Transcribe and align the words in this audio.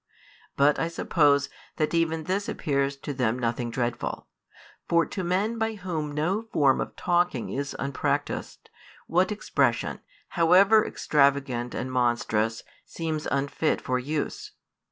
But 0.57 0.79
I 0.79 0.87
suppose 0.87 1.47
that 1.75 1.93
even 1.93 2.23
this 2.23 2.49
appears 2.49 2.97
to 2.97 3.13
them 3.13 3.37
nothing 3.37 3.69
dreadful: 3.69 4.25
for 4.89 5.05
to 5.05 5.23
men 5.23 5.59
by 5.59 5.73
whom 5.75 6.11
no 6.11 6.41
form 6.51 6.81
of 6.81 6.95
talking 6.95 7.51
is 7.51 7.75
unpractised, 7.77 8.71
what 9.05 9.31
expression, 9.31 9.99
however 10.29 10.83
extravagant 10.83 11.75
and 11.75 11.91
monstrous, 11.91 12.63
seems 12.83 13.27
unfit 13.27 13.79
for 13.79 13.99
use? 13.99 14.53